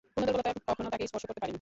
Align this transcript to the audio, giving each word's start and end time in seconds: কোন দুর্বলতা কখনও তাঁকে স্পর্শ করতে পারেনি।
কোন 0.15 0.21
দুর্বলতা 0.27 0.51
কখনও 0.69 0.91
তাঁকে 0.93 1.05
স্পর্শ 1.09 1.25
করতে 1.27 1.39
পারেনি। 1.41 1.49